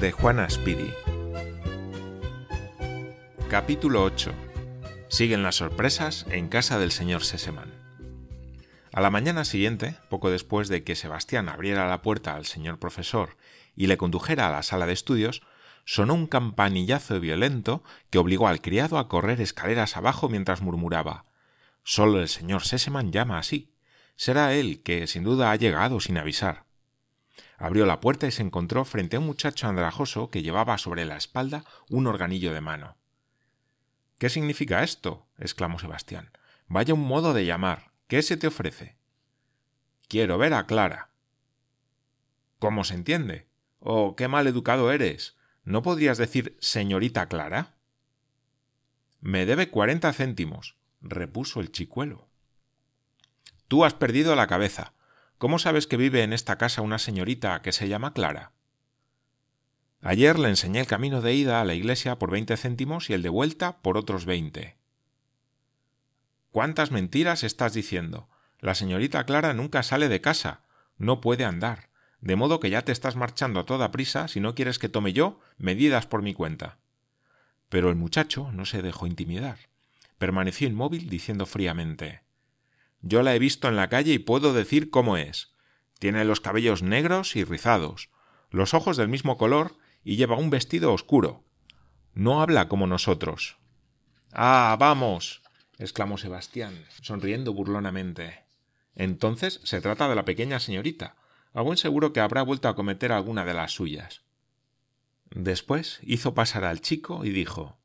[0.00, 0.94] De Juana Spiri.
[3.50, 4.30] Capítulo 8.
[5.08, 7.85] Siguen las sorpresas en casa del señor Sesemann.
[8.96, 13.36] A la mañana siguiente, poco después de que Sebastián abriera la puerta al señor profesor
[13.74, 15.42] y le condujera a la sala de estudios,
[15.84, 21.26] sonó un campanillazo violento que obligó al criado a correr escaleras abajo mientras murmuraba
[21.84, 23.70] Solo el señor Sesemann llama así.
[24.16, 26.64] Será él que sin duda ha llegado sin avisar.
[27.58, 31.18] Abrió la puerta y se encontró frente a un muchacho andrajoso que llevaba sobre la
[31.18, 32.96] espalda un organillo de mano.
[34.16, 35.26] ¿Qué significa esto?
[35.38, 36.30] exclamó Sebastián.
[36.66, 37.95] Vaya un modo de llamar.
[38.08, 38.96] ¿Qué se te ofrece?
[40.08, 41.10] Quiero ver a Clara.
[42.60, 43.48] ¿Cómo se entiende?
[43.80, 45.36] Oh, qué mal educado eres.
[45.64, 47.74] ¿No podrías decir señorita Clara?
[49.20, 52.28] Me debe cuarenta céntimos, repuso el chicuelo.
[53.66, 54.92] Tú has perdido la cabeza.
[55.38, 58.52] ¿Cómo sabes que vive en esta casa una señorita que se llama Clara?
[60.00, 63.22] Ayer le enseñé el camino de ida a la iglesia por veinte céntimos y el
[63.22, 64.76] de vuelta por otros veinte.
[66.56, 68.30] ¿Cuántas mentiras estás diciendo?
[68.60, 70.62] La señorita Clara nunca sale de casa,
[70.96, 71.90] no puede andar,
[72.22, 75.12] de modo que ya te estás marchando a toda prisa si no quieres que tome
[75.12, 76.78] yo medidas por mi cuenta.
[77.68, 79.58] Pero el muchacho no se dejó intimidar.
[80.16, 82.22] Permaneció inmóvil diciendo fríamente
[83.02, 85.52] Yo la he visto en la calle y puedo decir cómo es.
[85.98, 88.08] Tiene los cabellos negros y rizados,
[88.48, 91.44] los ojos del mismo color y lleva un vestido oscuro.
[92.14, 93.58] No habla como nosotros.
[94.32, 95.42] Ah, vamos.
[95.78, 98.44] Exclamó Sebastián, sonriendo burlonamente.
[98.94, 101.16] Entonces se trata de la pequeña señorita.
[101.52, 104.22] A buen seguro que habrá vuelto a cometer alguna de las suyas.
[105.30, 107.78] Después hizo pasar al chico y dijo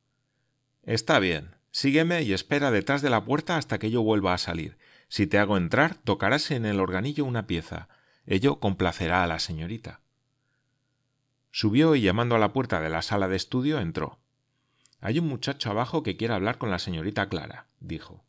[0.82, 4.78] Está bien, sígueme y espera detrás de la puerta hasta que yo vuelva a salir.
[5.08, 7.88] Si te hago entrar, tocarás en el organillo una pieza.
[8.26, 10.00] Ello complacerá a la señorita.
[11.50, 14.21] Subió y llamando a la puerta de la sala de estudio entró.
[15.02, 18.24] Hay un muchacho abajo que quiere hablar con la señorita Clara, dijo.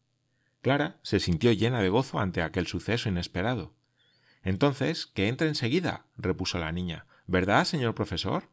[0.64, 3.76] Clara se sintió llena de gozo ante aquel suceso inesperado.
[4.42, 7.06] Entonces, que entre enseguida, repuso la niña.
[7.28, 8.50] ¿Verdad, señor profesor?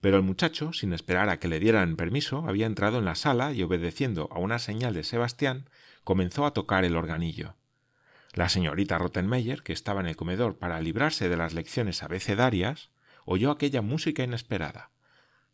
[0.00, 3.52] Pero el muchacho, sin esperar a que le dieran permiso, había entrado en la sala
[3.52, 5.70] y, obedeciendo a una señal de Sebastián,
[6.02, 7.54] comenzó a tocar el organillo.
[8.32, 12.90] La señorita Rottenmeier, que estaba en el comedor para librarse de las lecciones abecedarias,
[13.24, 14.90] oyó aquella música inesperada.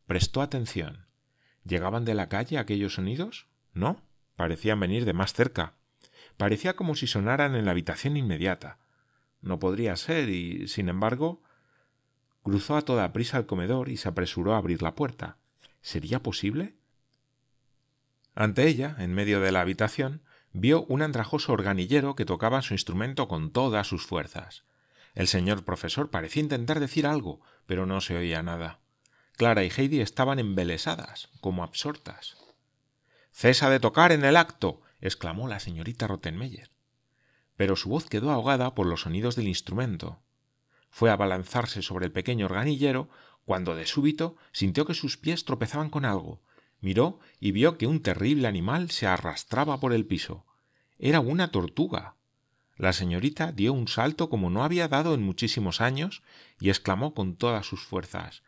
[0.06, 1.11] Prestó atención.
[1.64, 3.46] ¿Llegaban de la calle aquellos sonidos?
[3.72, 4.02] No,
[4.36, 5.74] parecían venir de más cerca.
[6.36, 8.78] Parecía como si sonaran en la habitación inmediata.
[9.40, 11.42] No podría ser, y, sin embargo,
[12.42, 15.36] cruzó a toda prisa el comedor y se apresuró a abrir la puerta.
[15.80, 16.74] ¿Sería posible?
[18.34, 23.28] Ante ella, en medio de la habitación, vio un andrajoso organillero que tocaba su instrumento
[23.28, 24.64] con todas sus fuerzas.
[25.14, 28.81] El señor profesor parecía intentar decir algo, pero no se oía nada.
[29.36, 32.36] Clara y Heidi estaban embelesadas, como absortas.
[33.32, 34.82] Cesa de tocar en el acto.
[35.00, 36.70] exclamó la señorita Rottenmeier.
[37.56, 40.20] Pero su voz quedó ahogada por los sonidos del instrumento.
[40.90, 43.08] Fue a balanzarse sobre el pequeño organillero,
[43.44, 46.42] cuando de súbito sintió que sus pies tropezaban con algo.
[46.80, 50.44] Miró y vio que un terrible animal se arrastraba por el piso.
[50.98, 52.16] Era una tortuga.
[52.76, 56.22] La señorita dio un salto como no había dado en muchísimos años
[56.60, 58.42] y exclamó con todas sus fuerzas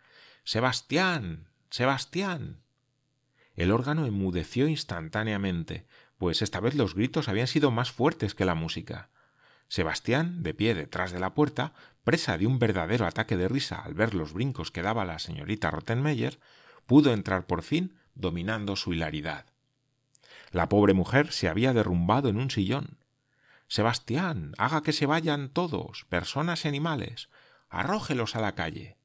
[0.44, 1.49] Sebastián.
[1.71, 2.60] Sebastián.
[3.55, 5.87] El órgano enmudeció instantáneamente,
[6.19, 9.09] pues esta vez los gritos habían sido más fuertes que la música.
[9.69, 11.72] Sebastián, de pie detrás de la puerta,
[12.05, 15.71] presa de un verdadero ataque de risa al ver los brincos que daba la señorita
[15.71, 16.38] Rottenmeier,
[16.84, 19.47] pudo entrar por fin dominando su hilaridad.
[20.50, 22.99] La pobre mujer se había derrumbado en un sillón,
[23.66, 27.31] Sebastián, haga que se vayan todos, personas y animales.
[27.70, 28.99] Arrójelos a la calle.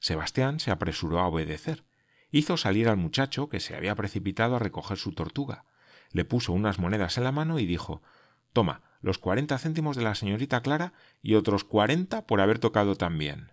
[0.00, 1.84] Sebastián se apresuró a obedecer.
[2.32, 5.64] Hizo salir al muchacho que se había precipitado a recoger su tortuga.
[6.10, 8.02] Le puso unas monedas en la mano y dijo
[8.52, 10.92] Toma, los cuarenta céntimos de la señorita Clara
[11.22, 13.52] y otros cuarenta por haber tocado también.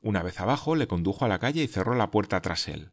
[0.00, 2.92] Una vez abajo le condujo a la calle y cerró la puerta tras él.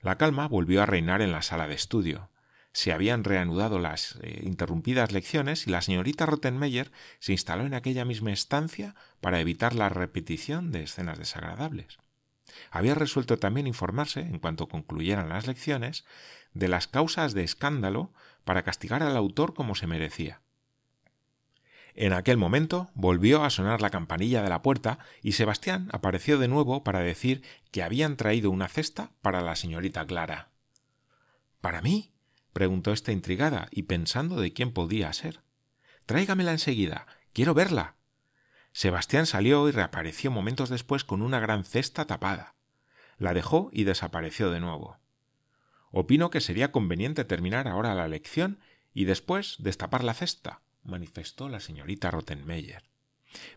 [0.00, 2.31] La calma volvió a reinar en la sala de estudio
[2.72, 8.04] se habían reanudado las eh, interrumpidas lecciones y la señorita Rottenmeier se instaló en aquella
[8.04, 11.98] misma estancia para evitar la repetición de escenas desagradables.
[12.70, 16.04] Había resuelto también informarse, en cuanto concluyeran las lecciones,
[16.54, 18.12] de las causas de escándalo
[18.44, 20.40] para castigar al autor como se merecía.
[21.94, 26.48] En aquel momento volvió a sonar la campanilla de la puerta y Sebastián apareció de
[26.48, 30.48] nuevo para decir que habían traído una cesta para la señorita Clara.
[31.60, 32.11] ¿Para mí?
[32.52, 35.40] Preguntó esta intrigada y pensando de quién podía ser.
[36.06, 37.06] Tráigamela enseguida.
[37.32, 37.96] Quiero verla.
[38.72, 42.54] Sebastián salió y reapareció momentos después con una gran cesta tapada.
[43.18, 44.98] La dejó y desapareció de nuevo.
[45.90, 48.60] Opino que sería conveniente terminar ahora la lección
[48.94, 52.84] y después destapar la cesta, manifestó la señorita Rottenmeier.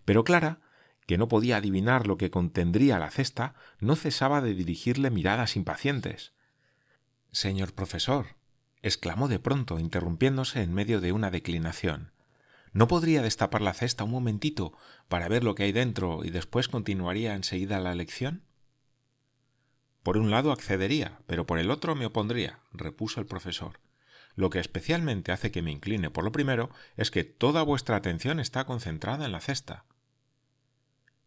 [0.04, 0.60] Pero Clara,
[1.08, 6.34] que no podía adivinar lo que contendría la cesta, no cesaba de dirigirle miradas impacientes.
[7.32, 8.36] Señor profesor,
[8.86, 12.12] exclamó de pronto, interrumpiéndose en medio de una declinación.
[12.72, 14.78] ¿No podría destapar la cesta un momentito
[15.08, 18.44] para ver lo que hay dentro y después continuaría enseguida la lección?
[20.04, 23.80] Por un lado accedería, pero por el otro me opondría, repuso el profesor.
[24.36, 28.40] Lo que especialmente hace que me incline por lo primero es que toda vuestra atención
[28.40, 29.86] está concentrada en la cesta.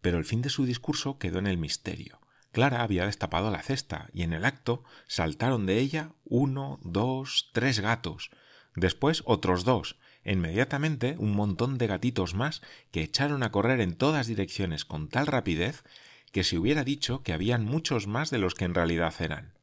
[0.01, 2.21] Pero el fin de su discurso quedó en el misterio.
[2.53, 7.81] Clara había destapado la cesta y en el acto saltaron de ella uno, dos, tres
[7.81, 8.31] gatos,
[8.75, 14.27] después otros dos, inmediatamente un montón de gatitos más que echaron a correr en todas
[14.27, 15.85] direcciones con tal rapidez
[16.33, 19.55] que se hubiera dicho que habían muchos más de los que en realidad eran.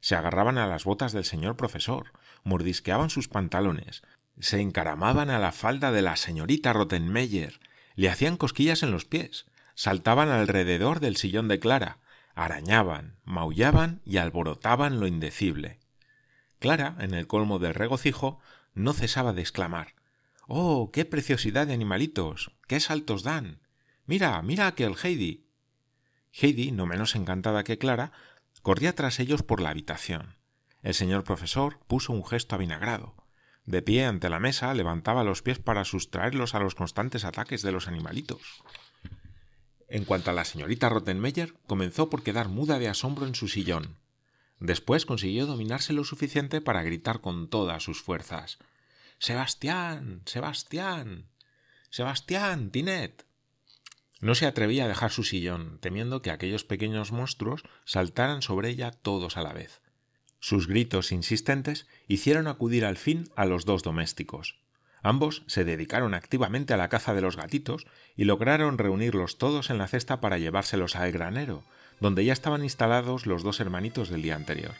[0.00, 2.12] Se agarraban a las botas del señor profesor,
[2.44, 4.02] mordisqueaban sus pantalones,
[4.38, 7.58] se encaramaban a la falda de la señorita Rottenmeier,
[7.96, 11.98] le hacían cosquillas en los pies, saltaban alrededor del sillón de Clara,
[12.38, 15.80] arañaban, maullaban y alborotaban lo indecible.
[16.60, 18.38] Clara, en el colmo del regocijo,
[18.74, 19.94] no cesaba de exclamar
[20.46, 22.52] Oh, qué preciosidad de animalitos.
[22.66, 23.60] qué saltos dan.
[24.06, 25.46] Mira, mira aquel Heidi.
[26.32, 28.12] Heidi, no menos encantada que Clara,
[28.62, 30.36] corría tras ellos por la habitación.
[30.82, 33.16] El señor profesor puso un gesto avinagrado.
[33.66, 37.72] De pie ante la mesa levantaba los pies para sustraerlos a los constantes ataques de
[37.72, 38.62] los animalitos.
[39.88, 43.96] En cuanto a la señorita Rottenmeier, comenzó por quedar muda de asombro en su sillón.
[44.60, 48.58] Después consiguió dominarse lo suficiente para gritar con todas sus fuerzas.
[49.18, 50.22] Sebastián.
[50.26, 51.26] Sebastián.
[51.90, 52.70] Sebastián.
[52.70, 53.24] Tinet.
[54.20, 58.90] No se atrevía a dejar su sillón, temiendo que aquellos pequeños monstruos saltaran sobre ella
[58.90, 59.80] todos a la vez.
[60.40, 64.58] Sus gritos insistentes hicieron acudir al fin a los dos domésticos.
[65.02, 67.86] Ambos se dedicaron activamente a la caza de los gatitos
[68.16, 71.64] y lograron reunirlos todos en la cesta para llevárselos al granero,
[72.00, 74.74] donde ya estaban instalados los dos hermanitos del día anterior.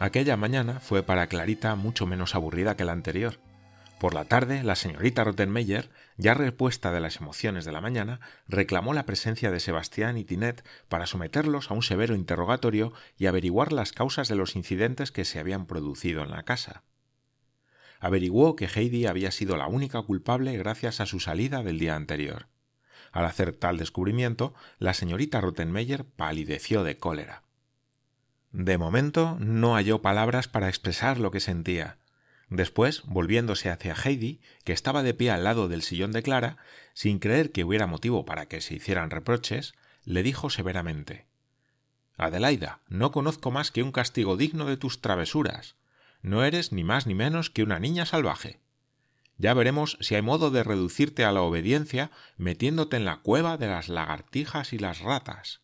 [0.00, 3.38] Aquella mañana fue para Clarita mucho menos aburrida que la anterior.
[4.00, 8.18] Por la tarde, la señorita Rottenmeier, ya repuesta de las emociones de la mañana,
[8.48, 13.74] reclamó la presencia de Sebastián y Tinet para someterlos a un severo interrogatorio y averiguar
[13.74, 16.82] las causas de los incidentes que se habían producido en la casa.
[17.98, 22.46] Averiguó que Heidi había sido la única culpable gracias a su salida del día anterior.
[23.12, 27.42] Al hacer tal descubrimiento, la señorita Rottenmeier palideció de cólera.
[28.52, 31.98] De momento no halló palabras para expresar lo que sentía.
[32.48, 36.56] Después, volviéndose hacia Heidi, que estaba de pie al lado del sillón de Clara,
[36.92, 41.26] sin creer que hubiera motivo para que se hicieran reproches, le dijo severamente
[42.16, 45.76] Adelaida, no conozco más que un castigo digno de tus travesuras.
[46.20, 48.60] No eres ni más ni menos que una niña salvaje.
[49.38, 53.68] Ya veremos si hay modo de reducirte a la obediencia metiéndote en la cueva de
[53.68, 55.62] las lagartijas y las ratas.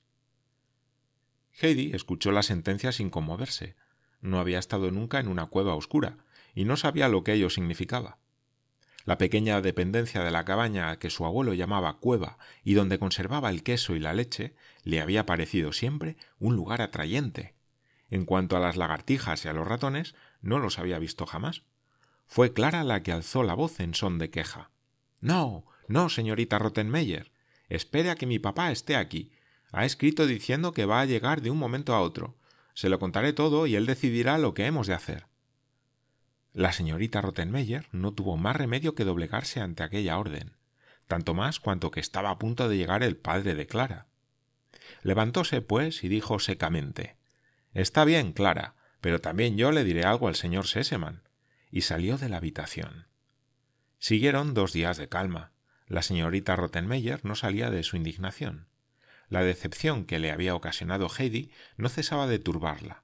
[1.61, 3.77] Heidi escuchó la sentencia sin conmoverse.
[4.21, 6.19] No había estado nunca en una cueva oscura,
[6.55, 8.19] y no sabía lo que ello significaba.
[9.05, 13.63] La pequeña dependencia de la cabaña que su abuelo llamaba cueva y donde conservaba el
[13.63, 17.55] queso y la leche le había parecido siempre un lugar atrayente.
[18.11, 21.63] En cuanto a las lagartijas y a los ratones, no los había visto jamás.
[22.27, 24.71] Fue Clara la que alzó la voz en son de queja.
[25.21, 27.31] No, no, señorita Rottenmeier.
[27.69, 29.31] Espere a que mi papá esté aquí
[29.77, 32.35] ha escrito diciendo que va a llegar de un momento a otro.
[32.73, 35.27] Se lo contaré todo y él decidirá lo que hemos de hacer.
[36.55, 40.57] La señorita Rottenmeier no tuvo más remedio que doblegarse ante aquella orden,
[41.07, 44.07] tanto más cuanto que estaba a punto de llegar el padre de Clara.
[45.03, 47.19] Levantóse, pues, y dijo secamente
[47.75, 51.23] Está bien, Clara, pero también yo le diré algo al señor Seseman.
[51.71, 53.09] y salió de la habitación.
[53.99, 55.53] Siguieron dos días de calma,
[55.87, 58.69] La señorita Rottenmeier no salía de su indignación.
[59.29, 63.03] La decepción que le había ocasionado Heidi no cesaba de turbarla.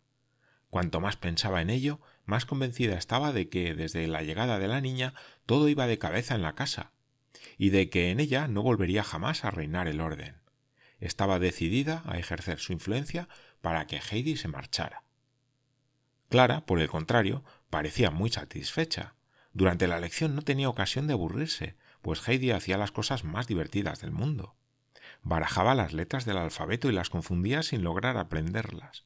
[0.70, 4.80] Cuanto más pensaba en ello, más convencida estaba de que desde la llegada de la
[4.80, 5.14] niña
[5.44, 6.92] todo iba de cabeza en la casa,
[7.58, 10.36] y de que en ella no volvería jamás a reinar el orden.
[11.00, 13.28] Estaba decidida a ejercer su influencia
[13.60, 15.02] para que Heidi se marchara.
[16.28, 19.14] Clara, por el contrario, parecía muy satisfecha.
[19.52, 24.00] Durante la lección no tenía ocasión de aburrirse, pues Heidi hacía las cosas más divertidas
[24.00, 24.56] del mundo.
[25.22, 29.04] Barajaba las letras del alfabeto y las confundía sin lograr aprenderlas.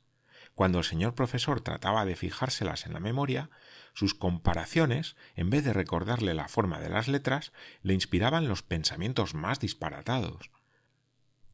[0.54, 3.50] Cuando el señor profesor trataba de fijárselas en la memoria,
[3.92, 9.34] sus comparaciones, en vez de recordarle la forma de las letras, le inspiraban los pensamientos
[9.34, 10.50] más disparatados.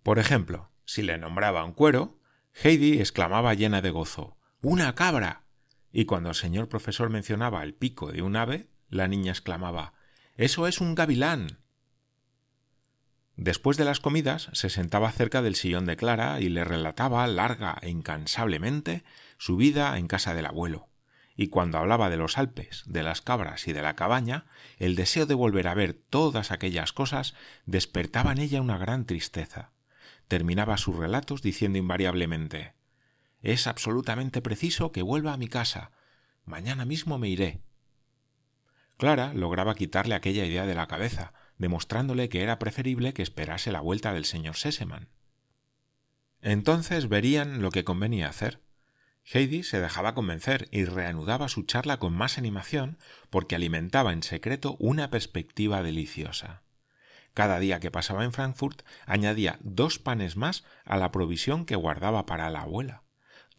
[0.03, 2.21] Por ejemplo, si le nombraba un cuero,
[2.63, 5.47] Heidi exclamaba llena de gozo ¡Una cabra!
[5.93, 9.95] Y cuando el señor profesor mencionaba el pico de un ave, la niña exclamaba
[10.37, 11.59] Eso es un gavilán.
[13.37, 17.79] Después de las comidas se sentaba cerca del sillón de Clara y le relataba larga
[17.81, 19.05] e incansablemente
[19.39, 20.89] su vida en casa del abuelo.
[21.35, 24.45] Y cuando hablaba de los Alpes, de las cabras y de la cabaña,
[24.77, 27.35] el deseo de volver a ver todas aquellas cosas
[27.65, 29.73] despertaba en ella una gran tristeza.
[30.29, 32.75] Terminaba sus relatos diciendo invariablemente
[33.43, 35.91] Es absolutamente preciso que vuelva a mi casa.
[36.45, 37.63] Mañana mismo me iré.
[38.99, 43.81] Clara lograba quitarle aquella idea de la cabeza, demostrándole que era preferible que esperase la
[43.81, 45.09] vuelta del señor Sesemann.
[46.43, 48.61] Entonces verían lo que convenía hacer.
[49.25, 52.99] Heidi se dejaba convencer y reanudaba su charla con más animación
[53.31, 56.63] porque alimentaba en secreto una perspectiva deliciosa.
[57.33, 62.27] Cada día que pasaba en Frankfurt añadía dos panes más a la provisión que guardaba
[62.27, 63.02] para la abuela.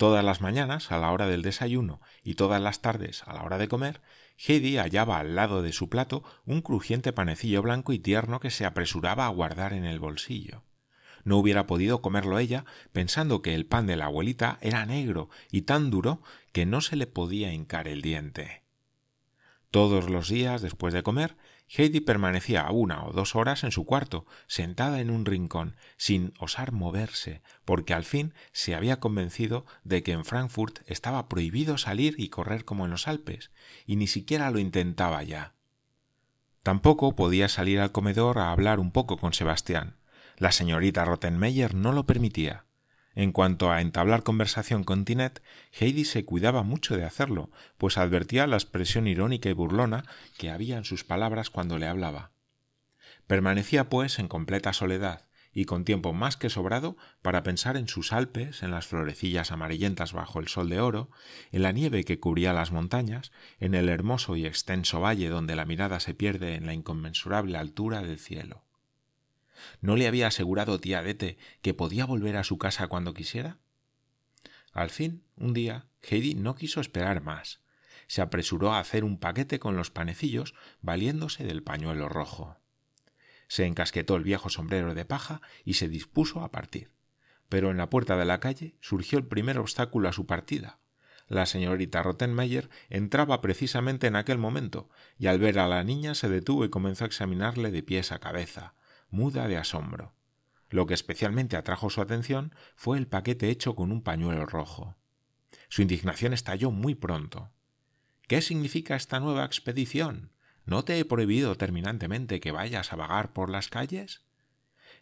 [0.03, 3.57] Todas las mañanas, a la hora del desayuno, y todas las tardes, a la hora
[3.57, 4.01] de comer,
[4.37, 8.65] Heidi hallaba al lado de su plato un crujiente panecillo blanco y tierno que se
[8.65, 10.65] apresuraba a guardar en el bolsillo.
[11.23, 15.61] No hubiera podido comerlo ella, pensando que el pan de la abuelita era negro y
[15.61, 18.63] tan duro que no se le podía hincar el diente.
[19.71, 21.37] Todos los días, después de comer,
[21.75, 26.71] Heidi permanecía una o dos horas en su cuarto, sentada en un rincón, sin osar
[26.71, 32.29] moverse, porque al fin se había convencido de que en Frankfurt estaba prohibido salir y
[32.29, 33.49] correr como en los Alpes,
[33.87, 35.55] y ni siquiera lo intentaba ya.
[36.61, 39.97] Tampoco podía salir al comedor a hablar un poco con Sebastián.
[40.37, 42.65] La señorita Rottenmeier no lo permitía.
[43.15, 48.47] En cuanto a entablar conversación con Tinet, Heidi se cuidaba mucho de hacerlo, pues advertía
[48.47, 50.03] la expresión irónica y burlona
[50.37, 52.31] que había en sus palabras cuando le hablaba.
[53.27, 58.11] Permanecía, pues, en completa soledad, y con tiempo más que sobrado para pensar en sus
[58.11, 61.11] Alpes, en las florecillas amarillentas bajo el sol de oro,
[61.51, 65.65] en la nieve que cubría las montañas, en el hermoso y extenso valle donde la
[65.65, 68.63] mirada se pierde en la inconmensurable altura del cielo.
[69.81, 73.59] ¿No le había asegurado tía Dete que podía volver a su casa cuando quisiera?
[74.71, 77.61] Al fin, un día, Heidi no quiso esperar más.
[78.07, 82.57] Se apresuró a hacer un paquete con los panecillos valiéndose del pañuelo rojo.
[83.47, 86.91] Se encasquetó el viejo sombrero de paja y se dispuso a partir.
[87.49, 90.79] Pero en la puerta de la calle surgió el primer obstáculo a su partida.
[91.27, 96.29] La señorita Rottenmeier entraba precisamente en aquel momento, y al ver a la niña se
[96.29, 98.75] detuvo y comenzó a examinarle de pies a cabeza,
[99.13, 100.13] muda de asombro.
[100.69, 104.95] Lo que especialmente atrajo su atención fue el paquete hecho con un pañuelo rojo.
[105.69, 107.51] Su indignación estalló muy pronto.
[108.27, 110.31] ¿Qué significa esta nueva expedición?
[110.65, 114.23] ¿No te he prohibido terminantemente que vayas a vagar por las calles?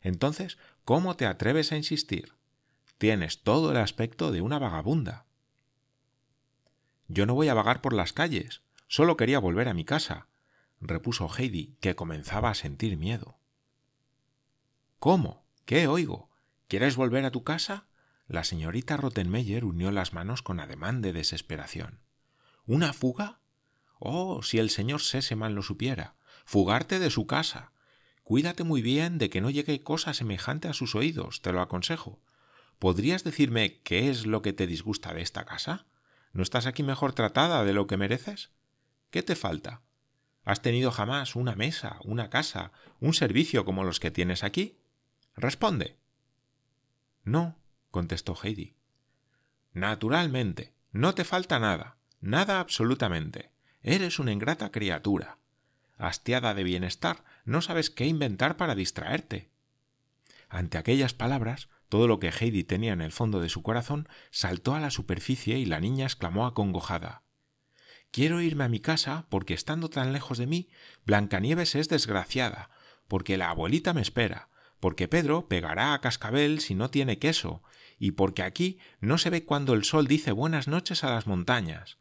[0.01, 2.34] Entonces, ¿cómo te atreves a insistir?
[2.98, 5.25] Tienes todo el aspecto de una vagabunda.
[7.08, 10.27] Yo no voy a vagar por las calles, solo quería volver a mi casa,
[10.82, 13.40] repuso Heidi, que comenzaba a sentir miedo.
[15.01, 15.48] ¿Cómo?
[15.65, 16.29] ¿Qué oigo?
[16.67, 17.88] ¿Quieres volver a tu casa?
[18.27, 22.01] La señorita Rottenmeier unió las manos con ademán de desesperación.
[22.67, 23.39] ¿Una fuga?
[23.98, 26.17] Oh, si el señor Sesemann lo supiera.
[26.46, 27.72] Fugarte de su casa.
[28.22, 32.22] Cuídate muy bien de que no llegue cosa semejante a sus oídos, te lo aconsejo.
[32.77, 35.88] ¿Podrías decirme qué es lo que te disgusta de esta casa?
[36.31, 38.51] ¿No estás aquí mejor tratada de lo que mereces?
[39.10, 39.81] ¿Qué te falta?
[40.43, 44.77] ¿Has tenido jamás una mesa, una casa, un servicio como los que tienes aquí?
[45.36, 45.98] Responde.
[47.24, 47.58] No,
[47.90, 48.76] contestó Heidi.
[49.74, 53.52] Naturalmente, no te falta nada, nada absolutamente.
[53.82, 55.38] Eres una ingrata criatura.
[55.98, 59.50] Hastiada de bienestar, no sabes qué inventar para distraerte.
[60.50, 64.76] Ante aquellas palabras, todo lo que Heidi tenía en el fondo de su corazón saltó
[64.76, 67.24] a la superficie y la niña exclamó acongojada
[68.12, 70.70] Quiero irme a mi casa porque estando tan lejos de mí,
[71.06, 72.70] Blancanieves es desgraciada,
[73.08, 74.50] porque la abuelita me espera,
[74.82, 77.64] porque Pedro pegará a cascabel si no tiene queso,
[77.98, 82.00] y porque aquí no se ve cuando el sol dice buenas noches a las montañas.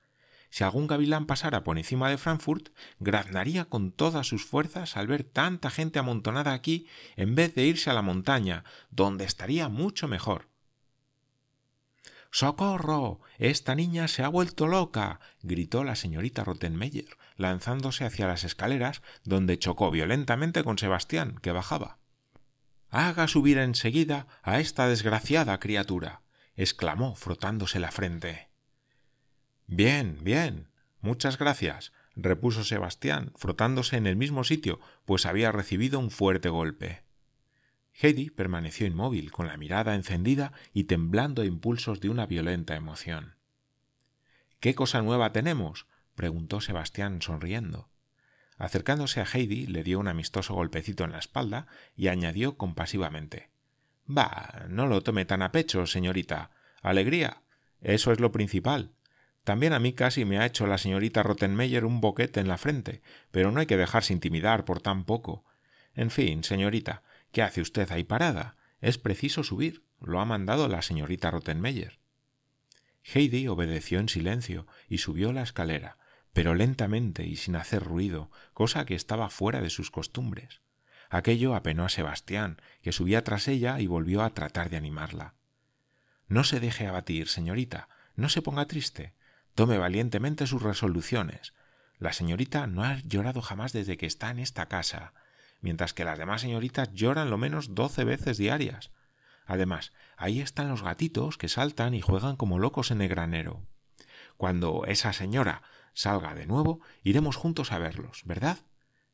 [0.48, 5.22] Si algún gavilán pasara por encima de Frankfurt, graznaría con todas sus fuerzas al ver
[5.22, 10.48] tanta gente amontonada aquí en vez de irse a la montaña, donde estaría mucho mejor.
[12.32, 13.20] ¡Socorro!
[13.38, 15.20] Esta niña se ha vuelto loca.
[15.42, 21.99] gritó la señorita Rottenmeier, lanzándose hacia las escaleras, donde chocó violentamente con Sebastián, que bajaba.
[22.90, 26.22] Haga subir enseguida a esta desgraciada criatura.
[26.56, 28.48] exclamó frotándose la frente.
[29.66, 30.68] Bien, bien.
[31.00, 31.92] Muchas gracias.
[32.16, 37.04] repuso Sebastián, frotándose en el mismo sitio, pues había recibido un fuerte golpe.
[37.94, 43.36] Heidi permaneció inmóvil, con la mirada encendida y temblando a impulsos de una violenta emoción.
[44.58, 45.86] ¿Qué cosa nueva tenemos?
[46.14, 47.89] preguntó Sebastián sonriendo.
[48.60, 53.48] Acercándose a Heidi, le dio un amistoso golpecito en la espalda y añadió compasivamente
[54.04, 56.50] Bah, no lo tome tan a pecho, señorita.
[56.82, 57.42] Alegría.
[57.80, 58.92] Eso es lo principal.
[59.44, 63.00] También a mí casi me ha hecho la señorita Rottenmeier un boquete en la frente,
[63.30, 65.46] pero no hay que dejarse intimidar por tan poco.
[65.94, 67.02] En fin, señorita,
[67.32, 68.56] ¿qué hace usted ahí parada?
[68.82, 69.86] Es preciso subir.
[70.00, 71.98] Lo ha mandado la señorita Rottenmeier.
[73.14, 75.96] Heidi obedeció en silencio y subió la escalera,
[76.32, 80.60] pero lentamente y sin hacer ruido, cosa que estaba fuera de sus costumbres.
[81.08, 85.34] Aquello apenó a Sebastián, que subía tras ella y volvió a tratar de animarla.
[86.28, 89.14] No se deje abatir, señorita, no se ponga triste,
[89.56, 91.54] tome valientemente sus resoluciones.
[91.98, 95.12] La señorita no ha llorado jamás desde que está en esta casa,
[95.60, 98.92] mientras que las demás señoritas lloran lo menos doce veces diarias.
[99.46, 103.66] Además, ahí están los gatitos que saltan y juegan como locos en el granero.
[104.36, 105.62] Cuando esa señora
[105.94, 108.58] salga de nuevo, iremos juntos a verlos, ¿verdad?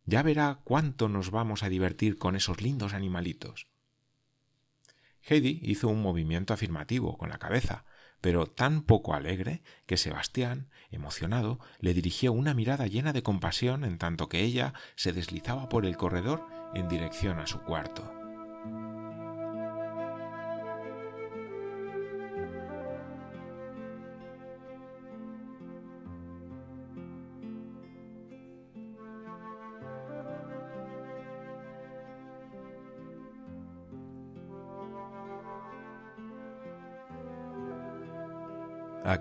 [0.05, 3.67] Ya verá cuánto nos vamos a divertir con esos lindos animalitos.
[5.29, 7.85] Heidi hizo un movimiento afirmativo con la cabeza,
[8.21, 13.99] pero tan poco alegre que Sebastián, emocionado, le dirigió una mirada llena de compasión en
[13.99, 18.16] tanto que ella se deslizaba por el corredor en dirección a su cuarto.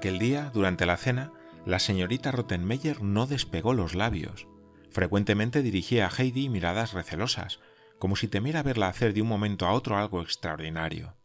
[0.06, 1.34] Aquel día, durante la cena,
[1.66, 4.46] la señorita Rottenmeier no despegó los labios.
[4.92, 7.60] Frecuentemente dirigía a Heidi miradas recelosas,
[7.98, 11.16] como si temiera verla hacer de un momento a otro algo extraordinario.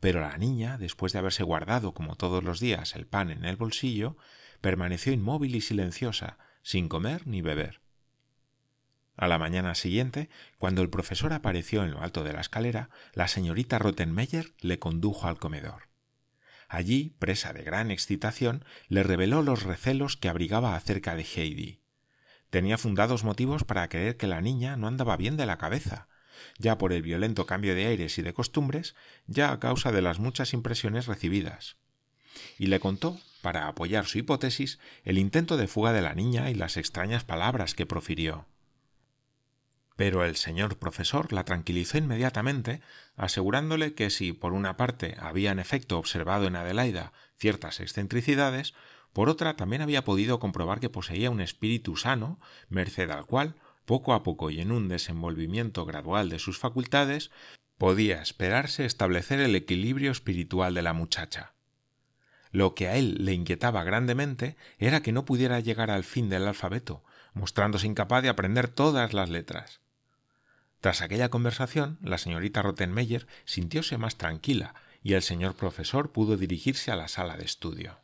[0.00, 3.56] Pero la niña, después de haberse guardado, como todos los días, el pan en el
[3.56, 4.16] bolsillo,
[4.62, 7.82] permaneció inmóvil y silenciosa, sin comer ni beber.
[9.18, 13.28] A la mañana siguiente, cuando el profesor apareció en lo alto de la escalera, la
[13.28, 15.94] señorita Rottenmeier le condujo al comedor.
[16.68, 21.80] Allí, presa de gran excitación, le reveló los recelos que abrigaba acerca de Heidi.
[22.50, 26.08] Tenía fundados motivos para creer que la niña no andaba bien de la cabeza,
[26.58, 28.94] ya por el violento cambio de aires y de costumbres,
[29.26, 31.76] ya a causa de las muchas impresiones recibidas.
[32.58, 36.54] Y le contó, para apoyar su hipótesis, el intento de fuga de la niña y
[36.54, 38.46] las extrañas palabras que profirió.
[39.96, 42.82] Pero el señor profesor la tranquilizó inmediatamente,
[43.16, 48.74] asegurándole que si por una parte había en efecto observado en Adelaida ciertas excentricidades,
[49.14, 53.56] por otra también había podido comprobar que poseía un espíritu sano, merced al cual,
[53.86, 57.30] poco a poco y en un desenvolvimiento gradual de sus facultades,
[57.78, 61.54] podía esperarse establecer el equilibrio espiritual de la muchacha.
[62.50, 66.46] Lo que a él le inquietaba grandemente era que no pudiera llegar al fin del
[66.46, 69.80] alfabeto, mostrándose incapaz de aprender todas las letras.
[70.86, 76.92] Tras aquella conversación, la señorita Rottenmeier sintióse más tranquila y el señor profesor pudo dirigirse
[76.92, 77.98] a la sala de estudio.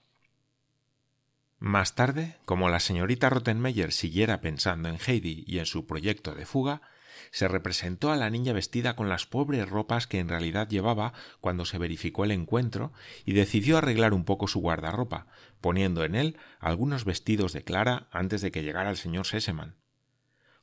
[1.60, 6.44] Más tarde, como la señorita Rottenmeier siguiera pensando en Heidi y en su proyecto de
[6.44, 6.82] fuga,
[7.30, 11.64] se representó a la niña vestida con las pobres ropas que en realidad llevaba cuando
[11.64, 12.92] se verificó el encuentro
[13.24, 15.28] y decidió arreglar un poco su guardarropa,
[15.60, 19.76] poniendo en él algunos vestidos de Clara antes de que llegara el señor Sesemann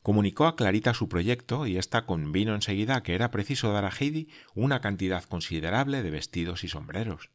[0.09, 4.27] comunicó a Clarita su proyecto y ésta convino enseguida que era preciso dar a Heidi
[4.55, 7.29] una cantidad considerable de vestidos y sombreros.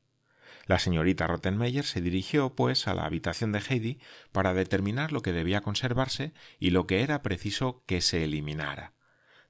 [0.67, 4.01] La señorita Rottenmeier se dirigió, pues, a la habitación de Heidi
[4.33, 8.93] para determinar lo que debía conservarse y lo que era preciso que se eliminara.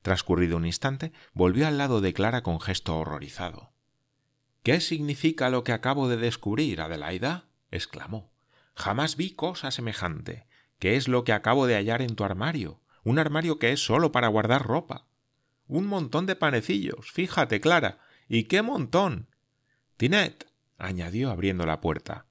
[0.02, 3.72] Transcurrido un instante, volvió al lado de Clara con gesto horrorizado.
[4.62, 7.46] ¿Qué significa lo que acabo de descubrir, Adelaida?
[7.70, 8.34] exclamó.
[8.74, 10.46] Jamás vi cosa semejante.
[10.78, 12.83] ¿Qué es lo que acabo de hallar en tu armario?
[13.04, 15.06] Un armario que es solo para guardar ropa.
[15.66, 17.12] Un montón de panecillos.
[17.12, 18.00] Fíjate, Clara.
[18.28, 19.28] ¿Y qué montón?
[19.96, 22.26] Tinet, añadió abriendo la puerta.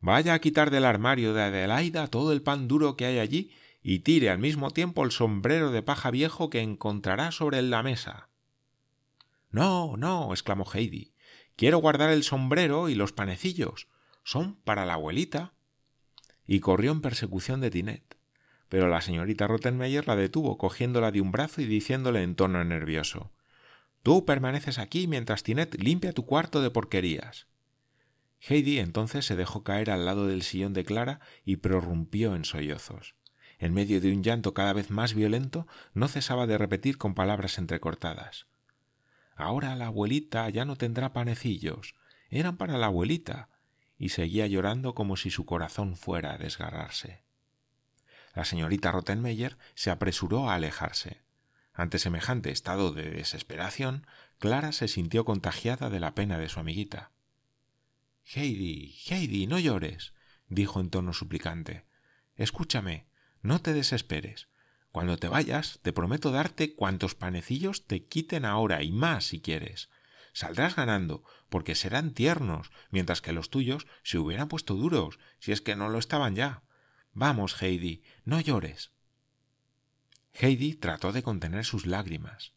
[0.00, 4.00] Vaya a quitar del armario de Adelaida todo el pan duro que hay allí y
[4.00, 8.28] tire al mismo tiempo el sombrero de paja viejo que encontrará sobre la mesa.
[9.50, 11.14] No, no, exclamó Heidi.
[11.54, 13.88] Quiero guardar el sombrero y los panecillos.
[14.24, 15.54] Son para la abuelita.
[16.46, 18.15] Y corrió en persecución de Tinet.
[18.68, 23.32] Pero la señorita Rottenmeier la detuvo, cogiéndola de un brazo y diciéndole en tono nervioso
[24.06, 27.48] Tú permaneces aquí mientras Tinet limpia tu cuarto de porquerías.
[28.38, 33.16] Heidi entonces se dejó caer al lado del sillón de Clara y prorrumpió en sollozos.
[33.58, 37.58] En medio de un llanto cada vez más violento, no cesaba de repetir con palabras
[37.58, 38.46] entrecortadas.
[39.34, 41.96] Ahora la abuelita ya no tendrá panecillos.
[42.30, 43.48] Eran para la abuelita.
[43.98, 47.25] Y seguía llorando como si su corazón fuera a desgarrarse.
[48.36, 51.22] La señorita Rottenmeier se apresuró a alejarse.
[51.72, 54.06] Ante semejante estado de desesperación,
[54.38, 57.12] Clara se sintió contagiada de la pena de su amiguita.
[58.34, 60.12] Heidi, Heidi, no llores,
[60.48, 61.86] dijo en tono suplicante.
[62.34, 63.06] Escúchame,
[63.40, 64.48] no te desesperes.
[64.92, 69.88] Cuando te vayas, te prometo darte cuantos panecillos te quiten ahora y más si quieres.
[70.34, 75.62] Saldrás ganando, porque serán tiernos, mientras que los tuyos se hubieran puesto duros, si es
[75.62, 76.65] que no lo estaban ya.
[77.18, 78.92] Vamos, Heidi, no llores.
[80.34, 82.52] Heidi trató de contener sus lágrimas.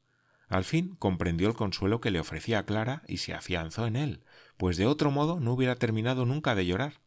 [0.49, 4.25] Al fin comprendió el consuelo que le ofrecía Clara y se afianzó en él,
[4.57, 6.99] pues de otro modo no hubiera terminado nunca de llorar.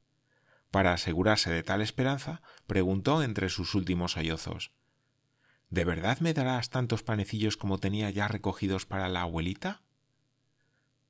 [0.70, 4.72] Para asegurarse de tal esperanza, preguntó entre sus últimos sollozos
[5.68, 9.82] ¿De verdad me darás tantos panecillos como tenía ya recogidos para la abuelita?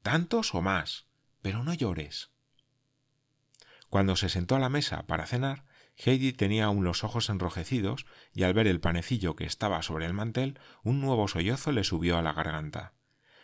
[0.03, 1.07] Tantos o más,
[1.41, 2.33] pero no llores.
[3.91, 8.43] Cuando se sentó a la mesa para cenar, Heidi tenía aún los ojos enrojecidos y
[8.45, 12.23] al ver el panecillo que estaba sobre el mantel, un nuevo sollozo le subió a
[12.23, 12.95] la garganta.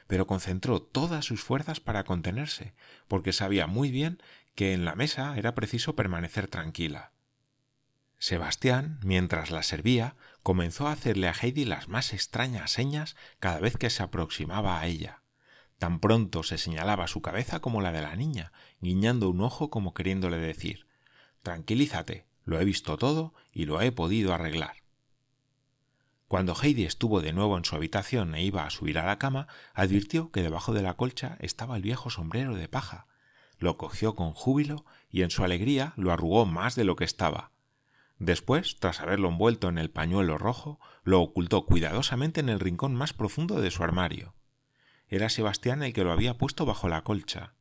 [0.07, 2.75] Pero concentró todas sus fuerzas para contenerse,
[3.07, 4.23] porque sabía muy bien
[4.55, 7.13] que en la mesa era preciso permanecer tranquila.
[8.19, 13.77] Sebastián, mientras la servía, comenzó a hacerle a Heidi las más extrañas señas cada vez
[13.77, 15.23] que se aproximaba a ella.
[15.79, 19.95] Tan pronto se señalaba su cabeza como la de la niña, guiñando un ojo como
[19.95, 20.89] queriéndole decir
[21.43, 24.77] Tranquilízate, lo he visto todo y lo he podido arreglar.
[26.29, 29.49] Cuando Heidi estuvo de nuevo en su habitación e iba a subir a la cama,
[29.75, 33.07] advirtió que debajo de la colcha estaba el viejo sombrero de paja.
[33.59, 37.51] Lo cogió con júbilo y en su alegría lo arrugó más de lo que estaba.
[38.19, 43.13] Después, tras haberlo envuelto en el pañuelo rojo, lo ocultó cuidadosamente en el rincón más
[43.13, 44.35] profundo de su armario.
[45.07, 47.53] Era Sebastián el que lo había puesto bajo la colcha.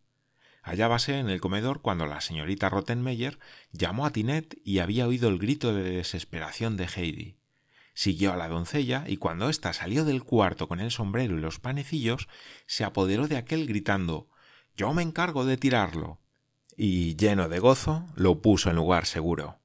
[0.68, 3.40] Hallábase en el comedor cuando la señorita Rottenmeier
[3.72, 7.38] llamó a Tinet y había oído el grito de desesperación de Heidi.
[7.94, 11.62] Siguió a la doncella y cuando ésta salió del cuarto con el sombrero y los
[11.62, 12.28] panecillos,
[12.66, 14.28] se apoderó de aquel gritando
[14.76, 16.20] Yo me encargo de tirarlo.
[16.76, 19.60] y, lleno de gozo, lo puso en lugar seguro.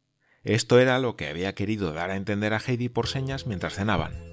[0.45, 4.32] Esto era lo que había querido dar a entender a Heidi por señas mientras cenaban.